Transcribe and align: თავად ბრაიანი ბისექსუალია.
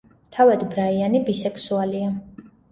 თავად 0.37 0.65
ბრაიანი 0.71 1.23
ბისექსუალია. 1.29 2.13